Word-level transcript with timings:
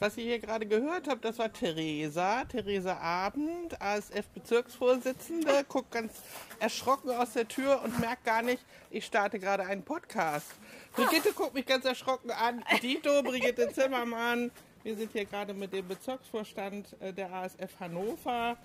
Was 0.00 0.16
ihr 0.16 0.24
hier 0.24 0.38
gerade 0.38 0.64
gehört 0.64 1.08
habt, 1.08 1.26
das 1.26 1.38
war 1.38 1.52
Theresa. 1.52 2.46
Theresa 2.46 2.96
Abend, 2.96 3.78
ASF-Bezirksvorsitzende, 3.82 5.62
guckt 5.68 5.90
ganz 5.90 6.14
erschrocken 6.58 7.10
aus 7.10 7.34
der 7.34 7.46
Tür 7.46 7.82
und 7.84 8.00
merkt 8.00 8.24
gar 8.24 8.40
nicht, 8.40 8.64
ich 8.90 9.04
starte 9.04 9.38
gerade 9.38 9.66
einen 9.66 9.82
Podcast. 9.82 10.54
Brigitte 10.96 11.34
guckt 11.34 11.52
mich 11.52 11.66
ganz 11.66 11.84
erschrocken 11.84 12.30
an. 12.30 12.64
Dito, 12.82 13.22
Brigitte 13.22 13.70
Zimmermann. 13.74 14.50
Wir 14.82 14.96
sind 14.96 15.12
hier 15.12 15.26
gerade 15.26 15.52
mit 15.52 15.70
dem 15.74 15.86
Bezirksvorstand 15.86 16.96
äh, 17.00 17.12
der 17.12 17.30
ASF 17.30 17.78
Hannover. 17.78 18.56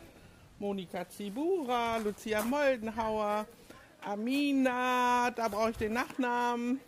Monika 0.58 1.06
Zibura, 1.10 1.98
Lucia 1.98 2.44
Moldenhauer, 2.44 3.46
Amina, 4.06 5.32
da 5.32 5.50
brauche 5.50 5.72
ich 5.72 5.78
den 5.78 5.92
Nachnamen. 5.92 6.80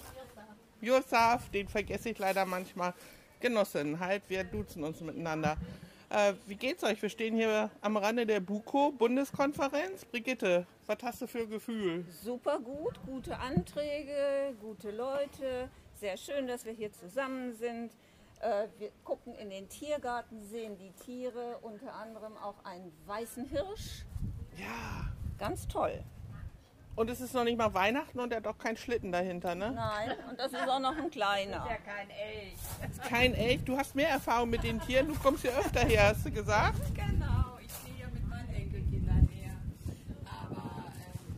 Josaf, 0.80 1.50
den 1.50 1.68
vergesse 1.68 2.12
ich 2.12 2.18
leider 2.18 2.46
manchmal. 2.46 2.94
Genossin, 3.40 4.00
halt, 4.00 4.24
wir 4.28 4.44
duzen 4.44 4.84
uns 4.84 5.02
miteinander. 5.02 5.58
Äh, 6.10 6.34
wie 6.46 6.56
geht's 6.56 6.84
euch? 6.84 7.02
Wir 7.02 7.10
stehen 7.10 7.36
hier 7.36 7.70
am 7.82 7.98
Rande 7.98 8.26
der 8.26 8.40
BUKO 8.40 8.92
Bundeskonferenz. 8.92 10.06
Brigitte, 10.06 10.66
was 10.86 10.98
hast 11.04 11.22
du 11.22 11.28
für 11.28 11.40
ein 11.40 11.50
Gefühl? 11.50 12.06
Super 12.24 12.60
gut, 12.60 13.00
gute 13.06 13.38
Anträge, 13.38 14.56
gute 14.62 14.92
Leute. 14.92 15.70
Sehr 15.96 16.16
schön, 16.16 16.48
dass 16.48 16.66
wir 16.66 16.74
hier 16.74 16.94
zusammen 16.94 17.54
sind. 17.54 17.92
Äh, 18.40 18.68
wir 18.78 18.92
gucken 19.04 19.36
in 19.36 19.50
den 19.50 19.68
Tiergarten, 19.68 20.44
sehen 20.44 20.78
die 20.78 20.92
Tiere, 20.92 21.58
unter 21.62 21.94
anderem 21.94 22.38
auch 22.38 22.64
einen 22.64 22.92
weißen 23.06 23.46
Hirsch. 23.46 24.06
Ja. 24.58 25.12
Ganz 25.38 25.68
toll. 25.68 26.04
Und 26.98 27.12
es 27.12 27.22
ist 27.22 27.36
noch 27.36 27.44
nicht 27.44 27.60
mal 27.60 27.72
Weihnachten 27.76 28.20
und 28.20 28.32
er 28.32 28.38
hat 28.38 28.48
auch 28.48 28.58
keinen 28.58 28.76
Schlitten 28.76 29.12
dahinter, 29.12 29.54
ne? 29.54 29.72
Nein, 29.72 30.18
und 30.32 30.40
das 30.40 30.52
ist 30.52 30.68
auch 30.68 30.80
noch 30.80 30.98
ein 30.98 31.12
kleiner. 31.12 31.58
Ja, 31.58 31.78
kein 31.86 32.10
Elch. 32.10 33.08
Kein 33.08 33.36
Elch. 33.36 33.64
Du 33.66 33.78
hast 33.78 33.94
mehr 33.94 34.10
Erfahrung 34.10 34.50
mit 34.50 34.64
den 34.64 34.82
Tieren. 34.82 35.10
Du 35.10 35.14
kommst 35.14 35.44
hier 35.44 35.56
öfter 35.56 35.82
her, 35.82 36.08
hast 36.08 36.26
du 36.26 36.32
gesagt? 36.32 36.80
Genau, 36.96 37.60
ich 37.62 37.86
gehe 37.86 38.02
ja 38.02 38.08
mit 38.12 38.28
meinen 38.28 38.52
Enkelkindern 38.52 39.30
her. 39.32 39.52
Aber 40.26 40.86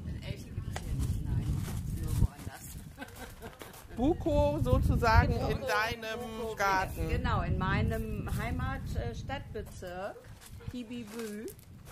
ähm, 0.08 0.22
Elche 0.26 0.46
gibt 0.46 0.78
es 0.78 0.82
hier 0.82 0.94
nicht, 0.94 1.26
nein. 1.26 1.64
Nur 2.04 2.22
woanders. 2.22 2.66
Buko 3.98 4.60
sozusagen 4.64 5.34
in 5.34 5.60
deinem 5.60 6.56
Garten. 6.56 7.10
Genau, 7.10 7.42
in 7.42 7.58
meinem 7.58 8.30
Heimatstadtbezirk, 8.42 10.16
Kibibü, 10.72 11.48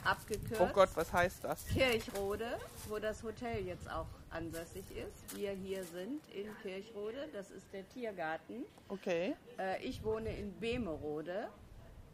abgekürzt. 0.07 0.61
Oh 0.61 0.67
Gott, 0.73 0.89
was 0.95 1.11
heißt 1.11 1.43
das? 1.43 1.65
Kirchrode, 1.67 2.57
wo 2.87 2.97
das 2.97 3.21
Hotel 3.23 3.65
jetzt 3.65 3.89
auch 3.89 4.07
ansässig 4.29 4.85
ist. 4.91 5.35
Wir 5.35 5.51
hier 5.51 5.83
sind 5.83 6.21
in 6.33 6.47
Kirchrode, 6.61 7.27
das 7.33 7.51
ist 7.51 7.71
der 7.73 7.87
Tiergarten. 7.89 8.65
Okay. 8.87 9.35
Äh, 9.59 9.83
ich 9.83 10.03
wohne 10.03 10.29
in 10.35 10.57
Bemerode, 10.59 11.49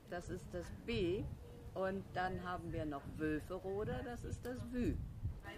das 0.10 0.30
ist 0.30 0.46
das 0.52 0.66
B. 0.86 1.24
Und 1.74 2.04
dann 2.14 2.44
haben 2.44 2.72
wir 2.72 2.86
noch 2.86 3.02
Wölferode, 3.18 4.02
das 4.06 4.24
ist 4.24 4.46
das 4.46 4.58
Wü. 4.72 4.96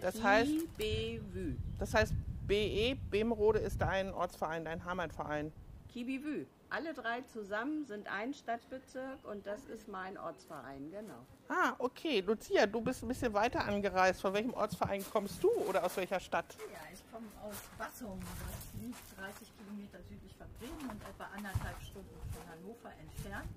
Das 0.00 0.22
heißt, 0.22 0.50
Kibewü. 0.78 1.56
das 1.78 1.94
heißt 1.94 2.14
BE, 2.46 2.96
Bemerode 3.10 3.58
ist 3.58 3.80
dein 3.80 4.12
Ortsverein, 4.12 4.64
dein 4.64 4.84
Heimatverein. 4.84 5.52
Kibivü. 5.92 6.46
Alle 6.68 6.92
drei 6.94 7.22
zusammen 7.22 7.86
sind 7.86 8.08
ein 8.08 8.34
Stadtbezirk 8.34 9.24
und 9.24 9.46
das 9.46 9.64
ist 9.66 9.86
mein 9.86 10.18
Ortsverein, 10.18 10.90
genau. 10.90 11.24
Ah, 11.48 11.74
okay. 11.78 12.20
Lucia, 12.20 12.66
du 12.66 12.80
bist 12.80 13.02
ein 13.02 13.08
bisschen 13.08 13.32
weiter 13.32 13.64
angereist. 13.64 14.20
Von 14.20 14.34
welchem 14.34 14.52
Ortsverein 14.52 15.04
kommst 15.10 15.42
du 15.42 15.50
oder 15.68 15.84
aus 15.84 15.96
welcher 15.96 16.18
Stadt? 16.18 16.56
Ja, 16.58 16.80
ich 16.92 17.00
komme 17.12 17.28
aus 17.42 17.56
Bassum. 17.78 18.18
Das 18.20 18.82
liegt 18.82 18.98
30 19.18 19.56
Kilometer 19.56 20.02
südlich 20.08 20.34
von 20.36 20.46
Bremen 20.58 20.90
und 20.90 21.00
etwa 21.02 21.24
anderthalb 21.36 21.80
Stunden 21.82 22.20
von 22.32 22.42
Hannover 22.50 22.92
entfernt. 23.00 23.48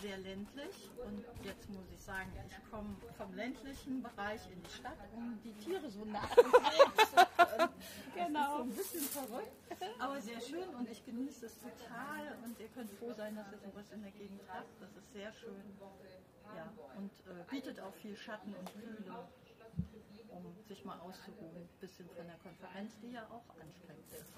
Sehr 0.00 0.18
ländlich. 0.18 0.90
Und 1.06 1.24
jetzt 1.44 1.68
muss 1.68 1.84
ich 1.94 2.02
sagen, 2.02 2.32
ich 2.48 2.70
komme 2.70 2.96
vom 3.16 3.34
ländlichen 3.34 4.02
Bereich 4.02 4.40
in 4.50 4.60
die 4.62 4.70
Stadt, 4.70 4.98
um 5.14 5.38
die 5.44 5.52
Tiere 5.64 5.88
so 5.88 6.04
nah 6.06 6.28
zu. 6.34 6.42
Genau. 8.14 8.64
Das 8.64 8.78
ist 8.78 9.12
so 9.14 9.20
ein 9.20 9.26
bisschen 9.26 9.28
verrückt, 9.28 9.61
aber 9.98 10.20
sehr 10.20 10.40
schön 10.40 10.68
und 10.78 10.88
ich 10.90 11.04
genieße 11.04 11.46
es 11.46 11.58
total. 11.58 12.36
Und 12.44 12.58
ihr 12.60 12.68
könnt 12.68 12.90
froh 12.92 13.12
sein, 13.12 13.36
dass 13.36 13.46
ihr 13.52 13.58
sowas 13.58 13.90
in 13.92 14.02
der 14.02 14.12
Gegend 14.12 14.40
habt. 14.48 14.80
Das 14.80 14.90
ist 14.96 15.12
sehr 15.12 15.32
schön. 15.32 15.62
Ja, 16.56 16.72
und 16.96 17.10
äh, 17.10 17.50
bietet 17.50 17.80
auch 17.80 17.94
viel 17.94 18.16
Schatten 18.16 18.54
und 18.54 18.70
Kühle, 18.74 19.28
um 20.28 20.54
sich 20.66 20.84
mal 20.84 20.98
auszuruhen. 21.00 21.56
Ein 21.56 21.68
bisschen 21.80 22.08
von 22.10 22.26
der 22.26 22.36
Konferenz, 22.36 22.98
die 23.00 23.12
ja 23.12 23.24
auch 23.30 23.44
anstrengend 23.60 24.12
ist. 24.12 24.32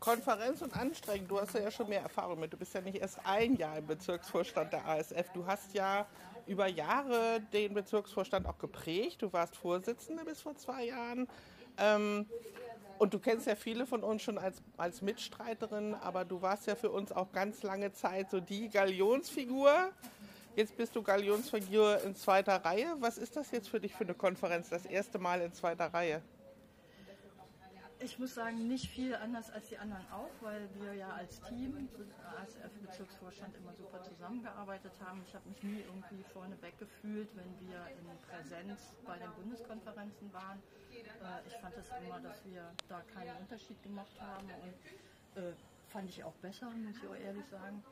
Konferenz 0.00 0.62
und 0.62 0.74
anstrengend. 0.74 1.30
Du 1.30 1.40
hast 1.40 1.54
ja 1.54 1.70
schon 1.70 1.88
mehr 1.88 2.02
Erfahrung 2.02 2.40
mit. 2.40 2.52
Du 2.52 2.56
bist 2.56 2.74
ja 2.74 2.80
nicht 2.80 2.96
erst 2.96 3.20
ein 3.24 3.56
Jahr 3.56 3.78
im 3.78 3.86
Bezirksvorstand 3.86 4.72
der 4.72 4.86
ASF. 4.86 5.30
Du 5.34 5.46
hast 5.46 5.74
ja 5.74 6.06
über 6.46 6.66
Jahre 6.66 7.40
den 7.52 7.74
Bezirksvorstand 7.74 8.46
auch 8.46 8.58
geprägt. 8.58 9.20
Du 9.22 9.32
warst 9.32 9.56
Vorsitzende 9.56 10.24
bis 10.24 10.40
vor 10.40 10.56
zwei 10.56 10.86
Jahren. 10.86 11.28
Ähm, 11.76 12.26
und 12.98 13.14
du 13.14 13.18
kennst 13.18 13.46
ja 13.46 13.54
viele 13.54 13.86
von 13.86 14.02
uns 14.02 14.22
schon 14.22 14.38
als, 14.38 14.62
als 14.76 15.02
Mitstreiterin, 15.02 15.94
aber 15.94 16.24
du 16.24 16.42
warst 16.42 16.66
ja 16.66 16.74
für 16.74 16.90
uns 16.90 17.12
auch 17.12 17.32
ganz 17.32 17.62
lange 17.62 17.92
Zeit 17.92 18.30
so 18.30 18.40
die 18.40 18.68
Galionsfigur. 18.68 19.90
Jetzt 20.56 20.76
bist 20.76 20.96
du 20.96 21.02
Galionsfigur 21.02 22.02
in 22.02 22.16
zweiter 22.16 22.64
Reihe. 22.64 22.96
Was 22.98 23.16
ist 23.16 23.36
das 23.36 23.50
jetzt 23.52 23.68
für 23.68 23.80
dich 23.80 23.94
für 23.94 24.04
eine 24.04 24.14
Konferenz? 24.14 24.68
Das 24.68 24.86
erste 24.86 25.18
Mal 25.18 25.40
in 25.40 25.52
zweiter 25.52 25.86
Reihe. 25.86 26.20
Ich 28.00 28.18
muss 28.18 28.34
sagen, 28.34 28.68
nicht 28.68 28.88
viel 28.88 29.14
anders 29.14 29.50
als 29.50 29.68
die 29.68 29.78
anderen 29.78 30.04
auch, 30.12 30.30
weil 30.40 30.68
wir 30.80 30.94
ja 30.94 31.10
als 31.10 31.40
Team, 31.42 31.88
ASF-Bezirksvorstand, 32.36 33.56
immer 33.56 33.74
super 33.74 34.02
zusammengearbeitet 34.02 34.92
haben. 35.00 35.22
Ich 35.26 35.34
habe 35.34 35.48
mich 35.48 35.62
nie 35.62 35.80
irgendwie 35.80 36.22
vorneweg 36.32 36.78
gefühlt, 36.78 37.28
wenn 37.34 37.68
wir 37.68 37.78
in 37.88 38.18
Präsenz 38.28 38.94
bei 39.04 39.18
den 39.18 39.30
Bundeskonferenzen 39.32 40.32
waren. 40.32 40.62
Äh, 40.92 41.46
ich 41.46 41.54
fand 41.54 41.76
es 41.76 41.88
das 41.88 42.02
immer, 42.02 42.20
dass 42.20 42.44
wir 42.44 42.70
da 42.88 43.00
keinen 43.14 43.36
Unterschied 43.38 43.82
gemacht 43.82 44.20
haben 44.20 44.46
und 44.46 45.42
äh, 45.42 45.52
fand 45.88 46.08
ich 46.08 46.22
auch 46.22 46.34
besser, 46.34 46.70
muss 46.70 46.96
ich 46.96 47.08
auch 47.08 47.16
ehrlich 47.16 47.46
sagen. 47.46 47.82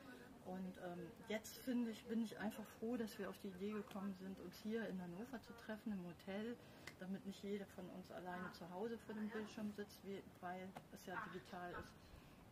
Und 0.45 0.77
ähm, 0.85 1.11
jetzt 1.27 1.57
finde 1.57 1.91
ich, 1.91 2.05
bin 2.05 2.21
ich 2.21 2.37
einfach 2.39 2.63
froh, 2.79 2.95
dass 2.95 3.19
wir 3.19 3.29
auf 3.29 3.37
die 3.43 3.49
Idee 3.49 3.71
gekommen 3.71 4.15
sind, 4.21 4.39
uns 4.39 4.55
hier 4.63 4.87
in 4.87 5.01
Hannover 5.01 5.41
zu 5.41 5.51
treffen, 5.65 5.91
im 5.91 6.05
Hotel, 6.05 6.55
damit 6.99 7.25
nicht 7.25 7.43
jeder 7.43 7.65
von 7.67 7.89
uns 7.89 8.11
alleine 8.11 8.51
zu 8.53 8.69
Hause 8.71 8.97
vor 8.97 9.15
dem 9.15 9.29
Bildschirm 9.29 9.71
sitzt, 9.71 9.99
weil 10.41 10.67
es 10.93 11.05
ja 11.05 11.15
digital 11.27 11.71
ist. 11.83 11.93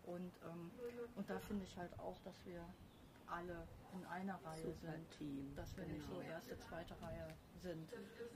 Und, 0.05 0.31
ähm, 0.45 0.71
und 1.15 1.29
da 1.29 1.39
finde 1.39 1.65
ich 1.65 1.75
halt 1.77 1.97
auch, 1.99 2.17
dass 2.23 2.45
wir 2.45 2.63
alle 3.27 3.67
in 3.93 4.05
einer 4.05 4.39
Reihe 4.45 4.61
Super 4.61 4.91
sind, 4.91 5.11
Team, 5.17 5.55
dass 5.55 5.75
wir 5.77 5.85
nicht 5.85 6.05
so 6.07 6.15
genau. 6.15 6.29
erste, 6.29 6.59
zweite 6.59 6.93
Reihe 7.01 7.27
sind. 7.61 7.89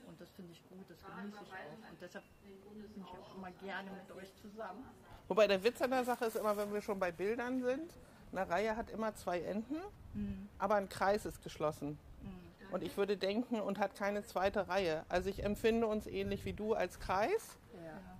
Und 0.08 0.20
das 0.20 0.30
finde 0.30 0.52
ich 0.52 0.68
gut, 0.68 0.84
das 0.88 0.98
genieße 1.02 1.38
ich 1.44 1.52
auch. 1.52 1.90
Und 1.90 2.00
deshalb 2.00 2.24
bin 2.42 3.04
ich 3.04 3.10
auch 3.10 3.36
immer 3.36 3.50
gerne 3.52 3.90
mit 3.90 4.10
euch 4.16 4.34
zusammen. 4.36 4.84
Wobei 5.28 5.46
der 5.46 5.62
Witz 5.62 5.80
an 5.80 5.90
der 5.90 6.04
Sache 6.04 6.24
ist 6.24 6.36
immer, 6.36 6.56
wenn 6.56 6.72
wir 6.72 6.82
schon 6.82 6.98
bei 6.98 7.12
Bildern 7.12 7.62
sind, 7.62 7.92
eine 8.32 8.48
Reihe 8.48 8.76
hat 8.76 8.90
immer 8.90 9.14
zwei 9.14 9.40
Enden, 9.40 9.76
aber 10.58 10.76
ein 10.76 10.88
Kreis 10.88 11.24
ist 11.24 11.42
geschlossen. 11.42 11.98
Und 12.72 12.82
ich 12.82 12.96
würde 12.96 13.16
denken, 13.16 13.60
und 13.60 13.78
hat 13.78 13.94
keine 13.96 14.22
zweite 14.22 14.68
Reihe. 14.68 15.04
Also 15.08 15.28
ich 15.28 15.42
empfinde 15.44 15.86
uns 15.86 16.06
ähnlich 16.06 16.44
wie 16.44 16.52
du 16.52 16.74
als 16.74 17.00
Kreis, 17.00 17.58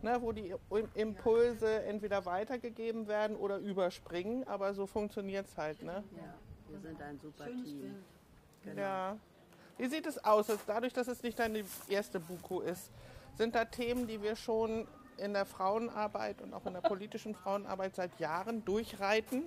Ja. 0.02 0.10
ne, 0.12 0.22
wo 0.22 0.32
die 0.32 0.54
Im- 0.70 0.88
Impulse 0.94 1.82
entweder 1.84 2.24
weitergegeben 2.26 3.06
werden 3.06 3.36
oder 3.36 3.58
überspringen, 3.58 4.46
aber 4.48 4.74
so 4.74 4.86
funktioniert 4.86 5.46
es 5.46 5.56
halt. 5.56 5.82
Ne? 5.82 6.02
ja, 6.16 6.34
wir 6.68 6.80
sind 6.80 7.00
ein 7.00 7.18
super 7.20 7.44
Schönes 7.44 7.64
Team. 7.64 8.04
Genau. 8.64 8.80
Ja. 8.80 9.16
Wie 9.78 9.86
sieht 9.86 10.06
es 10.06 10.22
aus, 10.24 10.48
jetzt 10.48 10.64
dadurch, 10.68 10.92
dass 10.92 11.08
es 11.08 11.22
nicht 11.22 11.38
deine 11.38 11.64
erste 11.88 12.20
Buko 12.20 12.60
ist? 12.60 12.90
Sind 13.36 13.54
da 13.54 13.64
Themen, 13.64 14.06
die 14.06 14.20
wir 14.20 14.36
schon 14.36 14.86
in 15.16 15.32
der 15.32 15.46
Frauenarbeit 15.46 16.42
und 16.42 16.52
auch 16.52 16.66
in 16.66 16.74
der 16.74 16.80
politischen 16.82 17.34
Frauenarbeit 17.34 17.94
seit 17.94 18.18
Jahren 18.18 18.64
durchreiten? 18.64 19.44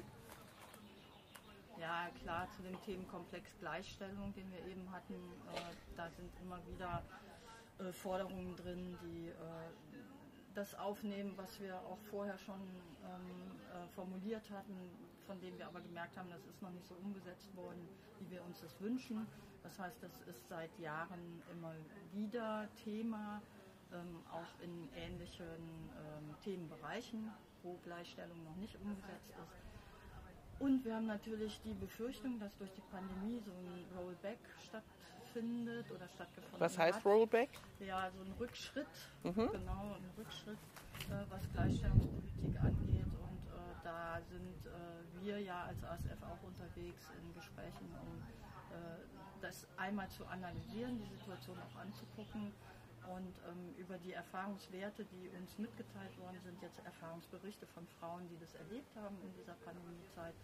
Ja, 1.83 2.07
klar, 2.21 2.47
zu 2.55 2.63
dem 2.63 2.81
Themenkomplex 2.83 3.57
Gleichstellung, 3.59 4.33
den 4.35 4.49
wir 4.53 4.65
eben 4.67 4.89
hatten, 4.89 5.15
äh, 5.15 5.97
da 5.97 6.09
sind 6.11 6.31
immer 6.41 6.65
wieder 6.65 7.03
äh, 7.77 7.91
Forderungen 7.91 8.55
drin, 8.55 8.97
die 9.03 9.27
äh, 9.27 9.33
das 10.55 10.75
aufnehmen, 10.75 11.33
was 11.35 11.59
wir 11.59 11.75
auch 11.75 11.97
vorher 12.09 12.37
schon 12.37 12.61
ähm, 12.61 13.51
äh, 13.75 13.85
formuliert 13.95 14.49
hatten, 14.49 14.77
von 15.27 15.41
dem 15.41 15.57
wir 15.57 15.67
aber 15.67 15.81
gemerkt 15.81 16.15
haben, 16.15 16.29
das 16.29 16.45
ist 16.45 16.61
noch 16.61 16.69
nicht 16.71 16.87
so 16.87 16.95
umgesetzt 17.03 17.53
worden, 17.53 17.85
wie 18.19 18.31
wir 18.31 18.45
uns 18.45 18.61
das 18.61 18.79
wünschen. 18.79 19.27
Das 19.61 19.77
heißt, 19.77 20.01
das 20.01 20.21
ist 20.21 20.47
seit 20.47 20.79
Jahren 20.79 21.43
immer 21.51 21.73
wieder 22.13 22.69
Thema, 22.85 23.41
ähm, 23.91 24.21
auch 24.31 24.63
in 24.63 24.87
ähnlichen 24.95 25.45
ähm, 25.99 26.33
Themenbereichen, 26.45 27.29
wo 27.61 27.77
Gleichstellung 27.83 28.41
noch 28.45 28.55
nicht 28.55 28.77
umgesetzt 28.77 29.31
ist. 29.31 29.72
Und 30.63 30.85
wir 30.85 30.95
haben 30.95 31.07
natürlich 31.07 31.59
die 31.65 31.73
Befürchtung, 31.73 32.39
dass 32.39 32.55
durch 32.57 32.71
die 32.71 32.81
Pandemie 32.89 33.41
so 33.45 33.51
ein 33.51 33.83
Rollback 33.97 34.39
stattfindet 34.65 35.91
oder 35.91 36.07
stattgefunden 36.07 36.57
Was 36.61 36.77
heißt 36.77 36.99
hat. 36.99 37.05
Rollback? 37.05 37.49
Ja, 37.81 38.09
so 38.15 38.21
ein 38.23 38.31
Rückschritt, 38.39 38.87
Mhm. 39.23 39.49
genau, 39.51 39.95
ein 39.99 40.09
Rückschritt, 40.17 40.57
äh, 41.09 41.25
was 41.29 41.41
Gleichstellungspolitik 41.51 42.55
angeht. 42.63 43.05
Und 43.27 43.43
äh, 43.51 43.75
da 43.83 44.21
sind 44.31 44.65
äh, 44.65 45.25
wir 45.25 45.39
ja 45.41 45.63
als 45.65 45.83
ASF 45.83 46.23
auch 46.23 46.41
unterwegs 46.47 47.03
in 47.19 47.33
Gesprächen, 47.33 47.89
um 48.01 48.23
äh, 48.71 49.03
das 49.41 49.67
einmal 49.75 50.07
zu 50.11 50.25
analysieren, 50.27 50.97
die 50.97 51.13
Situation 51.17 51.57
auch 51.59 51.75
anzugucken 51.77 52.53
und 53.11 53.33
ähm, 53.49 53.75
über 53.77 53.97
die 53.97 54.13
Erfahrungswerte, 54.13 55.05
die 55.05 55.29
uns 55.29 55.57
mitgeteilt 55.57 56.17
worden 56.19 56.39
sind, 56.43 56.61
jetzt 56.61 56.79
Erfahrungsberichte 56.85 57.67
von 57.67 57.85
Frauen, 57.99 58.27
die 58.29 58.37
das 58.39 58.53
erlebt 58.55 58.95
haben 58.95 59.15
in 59.23 59.33
dieser 59.33 59.53
Pandemiezeit, 59.65 60.35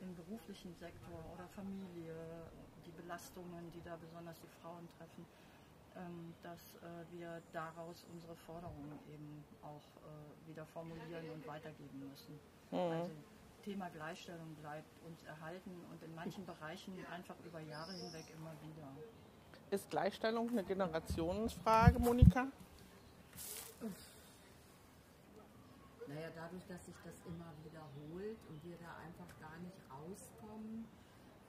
im 0.00 0.14
beruflichen 0.14 0.74
Sektor 0.74 1.18
oder 1.34 1.48
Familie, 1.54 2.14
die 2.86 2.92
Belastungen, 2.92 3.70
die 3.72 3.82
da 3.82 3.96
besonders 3.96 4.38
die 4.40 4.52
Frauen 4.62 4.88
treffen, 4.98 5.26
ähm, 5.96 6.34
dass 6.42 6.60
äh, 6.82 7.12
wir 7.12 7.42
daraus 7.52 8.04
unsere 8.12 8.36
Forderungen 8.36 8.98
eben 9.12 9.44
auch 9.62 9.82
äh, 10.02 10.48
wieder 10.48 10.66
formulieren 10.66 11.30
und 11.30 11.46
weitergeben 11.46 12.08
müssen. 12.08 12.38
Mhm. 12.70 12.78
Also 12.78 13.12
Thema 13.64 13.88
Gleichstellung 13.90 14.54
bleibt 14.56 14.88
uns 15.04 15.22
erhalten 15.24 15.74
und 15.90 16.02
in 16.02 16.14
manchen 16.14 16.46
Bereichen 16.46 16.94
einfach 17.06 17.36
über 17.44 17.60
Jahre 17.60 17.92
hinweg 17.92 18.24
immer 18.34 18.54
wieder. 18.62 18.96
Ist 19.70 19.90
Gleichstellung 19.90 20.48
eine 20.48 20.64
Generationsfrage, 20.64 21.98
Monika? 21.98 22.46
Naja, 26.06 26.28
dadurch, 26.34 26.64
dass 26.66 26.86
sich 26.86 26.94
das 27.04 27.12
immer 27.26 27.52
wiederholt 27.62 28.38
und 28.48 28.64
wir 28.64 28.78
da 28.78 28.96
einfach 29.04 29.28
gar 29.38 29.58
nicht 29.58 29.76
rauskommen, 29.92 30.86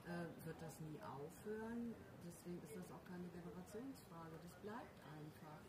äh, 0.04 0.10
wird 0.44 0.56
das 0.60 0.78
nie 0.80 1.00
aufhören. 1.00 1.94
Deswegen 2.26 2.60
ist 2.62 2.76
das 2.76 2.92
auch 2.92 3.02
keine 3.08 3.26
Generationsfrage. 3.32 4.36
Das 4.44 4.52
bleibt 4.60 5.00
einfach. 5.16 5.60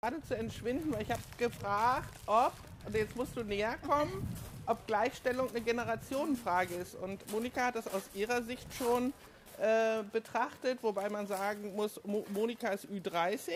Gerade 0.00 0.20
zu 0.22 0.36
entschwinden, 0.36 0.92
weil 0.92 1.02
ich 1.02 1.12
habe 1.12 1.22
gefragt, 1.38 2.12
ob, 2.26 2.54
und 2.84 2.92
jetzt 2.96 3.14
musst 3.14 3.36
du 3.36 3.44
näher 3.44 3.78
kommen, 3.86 4.26
ob 4.66 4.86
Gleichstellung 4.86 5.48
eine 5.50 5.60
Generationenfrage 5.60 6.74
ist. 6.74 6.94
Und 6.94 7.30
Monika 7.30 7.66
hat 7.66 7.76
das 7.76 7.86
aus 7.92 8.02
ihrer 8.14 8.42
Sicht 8.42 8.72
schon 8.74 9.12
äh, 9.58 10.02
betrachtet, 10.10 10.82
wobei 10.82 11.08
man 11.08 11.28
sagen 11.28 11.76
muss, 11.76 12.02
Mo 12.04 12.26
Monika 12.30 12.70
ist 12.70 12.86
Ü30. 12.86 13.52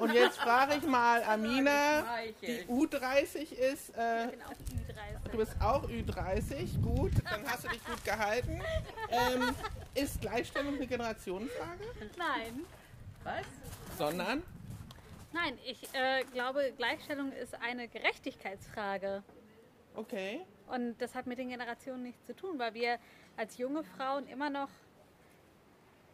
Und 0.00 0.14
jetzt 0.14 0.38
frage 0.38 0.76
ich 0.76 0.86
mal 0.86 1.22
Amina, 1.28 2.02
die 2.40 2.64
U30 2.64 3.52
ist. 3.52 3.90
Äh, 3.90 4.28
du 5.30 5.36
bist 5.36 5.52
auch 5.60 5.86
Ü30, 5.88 6.80
gut, 6.80 7.12
dann 7.28 7.46
hast 7.46 7.64
du 7.64 7.68
dich 7.68 7.84
gut 7.84 8.02
gehalten. 8.04 8.62
Ähm, 9.10 9.54
ist 9.94 10.18
Gleichstellung 10.22 10.76
eine 10.76 10.86
Generationenfrage? 10.86 11.84
Nein. 12.16 12.64
Was? 13.22 13.44
Sondern? 13.98 14.42
Nein, 15.32 15.58
ich 15.66 15.82
äh, 15.94 16.24
glaube, 16.32 16.72
Gleichstellung 16.76 17.32
ist 17.32 17.54
eine 17.54 17.88
Gerechtigkeitsfrage. 17.88 19.22
Okay. 19.94 20.40
Und 20.68 20.96
das 20.98 21.14
hat 21.14 21.26
mit 21.26 21.38
den 21.38 21.48
Generationen 21.48 22.02
nichts 22.02 22.24
zu 22.26 22.34
tun, 22.34 22.58
weil 22.58 22.74
wir 22.74 22.98
als 23.36 23.58
junge 23.58 23.82
Frauen 23.82 24.26
immer 24.26 24.50
noch 24.50 24.68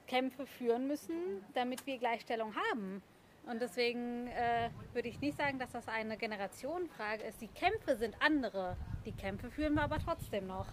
Kämpfe 0.06 0.46
führen 0.46 0.88
müssen, 0.88 1.44
damit 1.54 1.86
wir 1.86 1.98
Gleichstellung 1.98 2.54
haben. 2.72 3.02
Und 3.46 3.62
deswegen 3.62 4.26
äh, 4.28 4.70
würde 4.92 5.08
ich 5.08 5.20
nicht 5.20 5.38
sagen, 5.38 5.58
dass 5.58 5.72
das 5.72 5.86
eine 5.88 6.16
Generationenfrage 6.16 7.22
ist. 7.22 7.40
Die 7.40 7.48
Kämpfe 7.48 7.96
sind 7.96 8.14
andere. 8.20 8.76
Die 9.06 9.12
Kämpfe 9.12 9.50
führen 9.50 9.74
wir 9.74 9.82
aber 9.82 9.98
trotzdem 9.98 10.46
noch. 10.46 10.66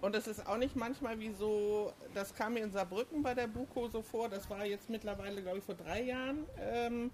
Und 0.00 0.14
es 0.14 0.28
ist 0.28 0.46
auch 0.46 0.58
nicht 0.58 0.76
manchmal 0.76 1.18
wie 1.18 1.30
so, 1.30 1.92
das 2.14 2.32
kam 2.32 2.54
mir 2.54 2.62
in 2.62 2.70
Saarbrücken 2.70 3.22
bei 3.22 3.34
der 3.34 3.48
BUKO 3.48 3.88
so 3.88 4.02
vor, 4.02 4.28
das 4.28 4.48
war 4.48 4.64
jetzt 4.64 4.88
mittlerweile, 4.88 5.42
glaube 5.42 5.58
ich, 5.58 5.64
vor 5.64 5.74
drei 5.74 6.02
Jahren. 6.02 6.46
Ähm, 6.60 7.10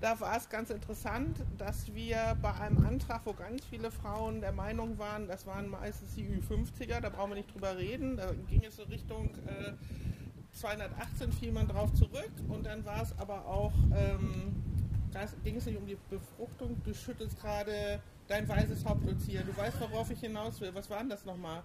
da 0.00 0.20
war 0.20 0.36
es 0.36 0.48
ganz 0.48 0.70
interessant, 0.70 1.38
dass 1.56 1.94
wir 1.94 2.36
bei 2.42 2.52
einem 2.54 2.84
Antrag, 2.86 3.22
wo 3.24 3.32
ganz 3.32 3.64
viele 3.64 3.90
Frauen 3.90 4.40
der 4.40 4.52
Meinung 4.52 4.98
waren, 4.98 5.26
das 5.26 5.46
waren 5.46 5.68
meistens 5.68 6.14
die 6.14 6.24
Ü50er, 6.24 7.00
da 7.00 7.08
brauchen 7.08 7.30
wir 7.30 7.36
nicht 7.36 7.52
drüber 7.54 7.76
reden, 7.76 8.16
da 8.16 8.32
ging 8.48 8.62
es 8.64 8.76
so 8.76 8.82
Richtung 8.84 9.30
äh, 9.46 9.72
218 10.52 11.32
fiel 11.32 11.52
man 11.52 11.68
drauf 11.68 11.92
zurück 11.94 12.30
und 12.48 12.64
dann 12.64 12.84
war 12.84 13.02
es 13.02 13.18
aber 13.18 13.46
auch, 13.46 13.72
ähm, 13.94 14.62
da 15.12 15.24
ging 15.44 15.56
es 15.56 15.66
nicht 15.66 15.78
um 15.78 15.86
die 15.86 15.98
Befruchtung, 16.10 16.80
du 16.82 16.94
schüttelst 16.94 17.40
gerade 17.40 18.00
dein 18.28 18.48
weißes 18.48 18.84
Hauptblut 18.84 19.20
hier, 19.26 19.42
du 19.42 19.56
weißt, 19.56 19.80
worauf 19.80 20.10
ich 20.10 20.20
hinaus 20.20 20.60
will. 20.60 20.74
Was 20.74 20.90
war 20.90 20.98
denn 20.98 21.10
das 21.10 21.24
nochmal? 21.24 21.62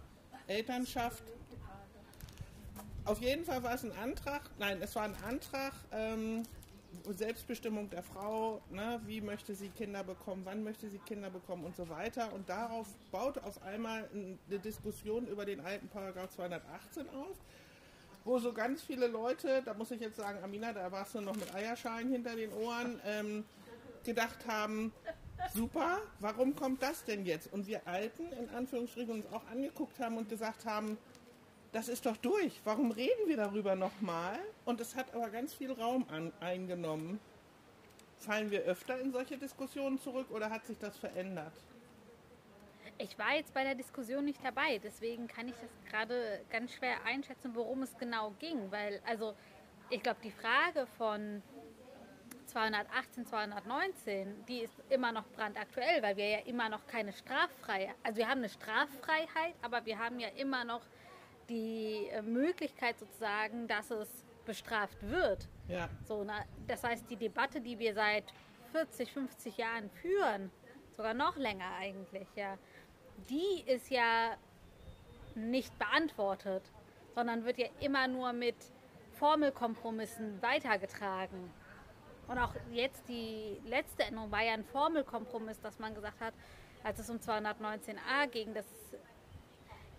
Elternschaft? 0.47 1.23
Auf 3.03 3.19
jeden 3.21 3.45
Fall 3.45 3.63
war 3.63 3.73
es 3.73 3.83
ein 3.83 3.91
Antrag, 3.91 4.43
nein, 4.59 4.77
es 4.81 4.95
war 4.95 5.03
ein 5.03 5.15
Antrag, 5.27 5.73
ähm, 5.91 6.43
Selbstbestimmung 7.09 7.89
der 7.89 8.03
Frau, 8.03 8.61
ne, 8.69 9.01
wie 9.05 9.21
möchte 9.21 9.55
sie 9.55 9.69
Kinder 9.69 10.03
bekommen, 10.03 10.41
wann 10.45 10.63
möchte 10.63 10.89
sie 10.89 10.99
Kinder 10.99 11.29
bekommen 11.29 11.65
und 11.65 11.75
so 11.75 11.89
weiter. 11.89 12.33
Und 12.33 12.47
darauf 12.49 12.88
baut 13.11 13.38
auf 13.39 13.61
einmal 13.63 14.09
eine 14.13 14.59
Diskussion 14.59 15.27
über 15.27 15.45
den 15.45 15.59
alten 15.61 15.88
Paragraph 15.88 16.29
218 16.31 17.09
auf, 17.09 17.38
wo 18.23 18.39
so 18.39 18.53
ganz 18.53 18.81
viele 18.81 19.07
Leute, 19.07 19.61
da 19.65 19.73
muss 19.73 19.91
ich 19.91 20.01
jetzt 20.01 20.17
sagen, 20.17 20.43
Amina, 20.43 20.73
da 20.73 20.91
warst 20.91 21.15
du 21.15 21.21
noch 21.21 21.35
mit 21.35 21.53
Eierschalen 21.53 22.11
hinter 22.11 22.35
den 22.35 22.53
Ohren, 22.53 22.99
ähm, 23.05 23.43
gedacht 24.03 24.47
haben, 24.47 24.91
super, 25.53 25.99
warum 26.19 26.55
kommt 26.55 26.81
das 26.81 27.03
denn 27.03 27.25
jetzt? 27.25 27.51
Und 27.51 27.67
wir 27.67 27.88
Alten 27.88 28.31
in 28.33 28.49
Anführungsstrichen 28.49 29.11
uns 29.11 29.25
auch 29.27 29.45
angeguckt 29.51 29.99
haben 29.99 30.17
und 30.17 30.29
gesagt 30.29 30.65
haben, 30.65 30.97
das 31.71 31.88
ist 31.88 32.06
doch 32.06 32.18
durch. 32.18 32.59
Warum 32.65 32.91
reden 32.91 33.27
wir 33.27 33.38
darüber 33.38 33.75
nochmal? 33.75 34.38
Und 34.65 34.81
es 34.81 34.95
hat 34.95 35.13
aber 35.13 35.29
ganz 35.29 35.53
viel 35.53 35.71
Raum 35.71 36.06
an, 36.09 36.31
eingenommen. 36.39 37.19
Fallen 38.19 38.51
wir 38.51 38.62
öfter 38.63 39.00
in 39.00 39.12
solche 39.12 39.38
Diskussionen 39.38 40.00
zurück 40.00 40.27
oder 40.31 40.50
hat 40.50 40.65
sich 40.65 40.77
das 40.77 40.97
verändert? 40.97 41.53
Ich 42.97 43.18
war 43.18 43.35
jetzt 43.35 43.53
bei 43.53 43.63
der 43.63 43.73
Diskussion 43.73 44.25
nicht 44.25 44.44
dabei, 44.44 44.77
deswegen 44.77 45.27
kann 45.27 45.47
ich 45.47 45.56
das 45.56 45.71
gerade 45.89 46.41
ganz 46.51 46.73
schwer 46.73 47.03
einschätzen, 47.03 47.56
worum 47.56 47.81
es 47.81 47.97
genau 47.97 48.31
ging. 48.38 48.69
Weil, 48.69 49.01
also, 49.07 49.33
ich 49.89 50.03
glaube, 50.03 50.19
die 50.24 50.31
Frage 50.31 50.85
von 50.97 51.41
218, 52.45 53.25
219, 53.25 54.45
die 54.45 54.59
ist 54.59 54.74
immer 54.89 55.12
noch 55.12 55.25
brandaktuell, 55.29 56.03
weil 56.03 56.17
wir 56.17 56.29
ja 56.29 56.39
immer 56.39 56.69
noch 56.69 56.85
keine 56.85 57.13
Straffreiheit, 57.13 57.95
also 58.03 58.17
wir 58.17 58.27
haben 58.27 58.39
eine 58.39 58.50
Straffreiheit, 58.50 59.56
aber 59.62 59.85
wir 59.85 59.97
haben 59.97 60.19
ja 60.19 60.27
immer 60.35 60.63
noch 60.63 60.81
die 61.51 62.07
äh, 62.07 62.21
Möglichkeit 62.21 62.98
sozusagen, 62.98 63.68
dass 63.68 63.92
es 63.92 64.25
bestraft 64.45 64.98
wird. 65.01 65.48
Ja. 65.68 65.89
So, 66.07 66.24
na, 66.24 66.45
das 66.65 66.83
heißt, 66.83 67.09
die 67.09 67.18
Debatte, 67.18 67.62
die 67.62 67.77
wir 67.77 67.93
seit 67.93 68.24
40, 68.72 69.12
50 69.12 69.58
Jahren 69.58 69.89
führen, 69.89 70.50
sogar 70.96 71.13
noch 71.13 71.36
länger 71.36 71.70
eigentlich, 71.79 72.27
ja, 72.36 72.58
die 73.29 73.63
ist 73.65 73.89
ja 73.91 74.38
nicht 75.36 75.77
beantwortet, 75.77 76.63
sondern 77.13 77.46
wird 77.46 77.58
ja 77.58 77.67
immer 77.79 78.08
nur 78.08 78.34
mit 78.34 78.55
Formelkompromissen 79.13 80.41
weitergetragen. 80.41 81.51
Und 82.27 82.38
auch 82.38 82.55
jetzt 82.72 83.08
die 83.10 83.62
letzte 83.65 84.03
Änderung 84.03 84.31
war 84.31 84.41
ja 84.41 84.53
ein 84.53 84.63
Formelkompromiss, 84.63 85.60
dass 85.60 85.79
man 85.79 85.93
gesagt 85.93 86.20
hat, 86.22 86.34
als 86.84 87.00
es 87.00 87.10
um 87.10 87.17
219a 87.17 88.27
ging, 88.31 88.53
dass 88.53 88.65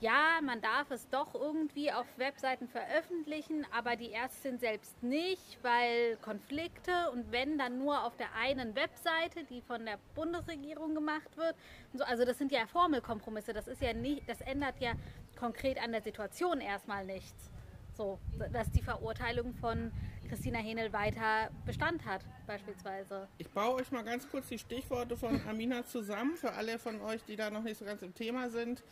ja, 0.03 0.41
man 0.43 0.61
darf 0.61 0.91
es 0.91 1.09
doch 1.11 1.33
irgendwie 1.33 1.93
auf 1.93 2.07
Webseiten 2.17 2.67
veröffentlichen, 2.67 3.65
aber 3.71 3.95
die 3.95 4.13
Ärztin 4.13 4.59
selbst 4.59 5.01
nicht, 5.01 5.59
weil 5.63 6.17
Konflikte 6.17 7.09
und 7.13 7.31
wenn 7.31 7.57
dann 7.57 7.79
nur 7.79 8.05
auf 8.05 8.17
der 8.17 8.35
einen 8.35 8.75
Webseite, 8.75 9.45
die 9.45 9.63
von 9.63 9.87
der 9.87 9.99
Bundesregierung 10.17 10.97
gemacht 10.97 11.37
wird. 11.37 11.55
So, 11.95 12.03
also 12.03 12.25
das 12.25 12.37
sind 12.37 12.51
ja 12.51 12.67
Formelkompromisse, 12.67 13.53
das 13.53 13.69
ist 13.69 13.81
ja 13.81 13.93
nicht, 13.93 14.29
das 14.29 14.41
ändert 14.41 14.81
ja 14.81 14.95
konkret 15.39 15.81
an 15.81 15.93
der 15.93 16.03
Situation 16.03 16.61
erstmal 16.61 17.07
nichts. 17.07 17.53
So, 17.95 18.19
dass 18.53 18.71
die 18.71 18.83
Verurteilung 18.83 19.55
von 19.55 19.93
Christina 20.29 20.59
Henel 20.59 20.93
weiter 20.95 21.51
Bestand 21.67 22.07
hat, 22.07 22.23
beispielsweise. 22.47 23.29
Ich 23.37 23.51
baue 23.51 23.75
euch 23.75 23.91
mal 23.91 24.03
ganz 24.03 24.27
kurz 24.31 24.49
die 24.49 24.59
Stichworte 24.59 25.15
von 25.17 25.41
Amina 25.49 25.85
zusammen, 25.85 26.37
für 26.37 26.53
alle 26.53 26.79
von 26.79 27.03
euch, 27.03 27.23
die 27.25 27.37
da 27.37 27.51
noch 27.51 27.63
nicht 27.63 27.79
so 27.79 27.85
ganz 27.85 28.01
im 28.01 28.15
Thema 28.15 28.49
sind. 28.49 28.83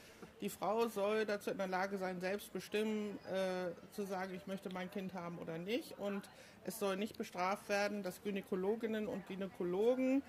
Die 0.43 0.51
Frau 0.51 0.89
soll 0.89 1.25
dazu 1.25 1.51
in 1.51 1.57
der 1.57 1.67
Lage 1.67 1.97
sein, 1.97 2.21
selbst 2.21 2.53
bestimmen, 2.53 3.19
äh, 3.33 3.71
zu 3.93 4.05
sagen, 4.05 4.35
ich 4.35 4.47
möchte 4.47 4.71
mein 4.73 4.91
Kind 4.91 5.15
haben 5.15 5.39
oder 5.39 5.57
nicht. 5.57 5.99
Und 5.99 6.29
es 6.65 6.79
soll 6.79 6.99
nicht 6.99 7.17
bestraft 7.17 7.71
werden, 7.71 8.03
dass 8.03 8.23
Gynäkologinnen 8.23 9.07
und 9.07 9.27
Gynäkologen, 9.27 10.23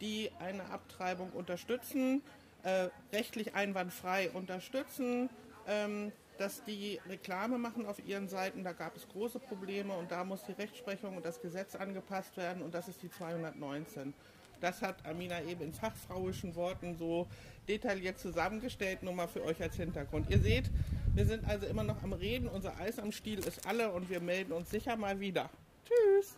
die 0.00 0.30
eine 0.38 0.64
Abtreibung 0.70 1.30
unterstützen, 1.32 2.22
äh, 2.62 2.88
rechtlich 3.12 3.54
einwandfrei 3.54 4.30
unterstützen, 4.30 5.28
ähm, 5.66 6.10
dass 6.38 6.64
die 6.64 7.00
Reklame 7.08 7.58
machen 7.58 7.86
auf 7.86 8.04
ihren 8.06 8.28
Seiten. 8.28 8.64
Da 8.64 8.72
gab 8.72 8.96
es 8.96 9.08
große 9.08 9.38
Probleme 9.38 9.94
und 9.94 10.10
da 10.10 10.24
muss 10.24 10.44
die 10.44 10.52
Rechtsprechung 10.52 11.16
und 11.16 11.24
das 11.24 11.40
Gesetz 11.40 11.74
angepasst 11.74 12.36
werden 12.36 12.62
und 12.62 12.74
das 12.74 12.88
ist 12.88 13.02
die 13.02 13.10
219. 13.10 14.14
Das 14.60 14.82
hat 14.82 15.04
Amina 15.04 15.42
eben 15.42 15.62
in 15.62 15.72
fachfrauischen 15.72 16.54
Worten 16.54 16.96
so 16.96 17.26
detailliert 17.68 18.18
zusammengestellt, 18.18 19.02
nur 19.02 19.12
mal 19.12 19.28
für 19.28 19.44
euch 19.44 19.60
als 19.60 19.76
Hintergrund. 19.76 20.30
Ihr 20.30 20.38
seht, 20.38 20.70
wir 21.14 21.26
sind 21.26 21.46
also 21.46 21.66
immer 21.66 21.84
noch 21.84 22.02
am 22.02 22.12
Reden, 22.12 22.48
unser 22.48 22.78
Eis 22.78 22.98
am 22.98 23.12
Stiel 23.12 23.40
ist 23.40 23.66
alle 23.66 23.92
und 23.92 24.08
wir 24.08 24.20
melden 24.20 24.52
uns 24.52 24.70
sicher 24.70 24.96
mal 24.96 25.20
wieder. 25.20 25.50
Tschüss! 25.84 26.36